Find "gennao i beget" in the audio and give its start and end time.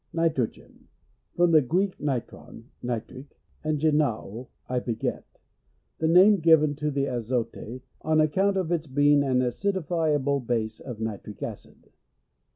3.79-5.27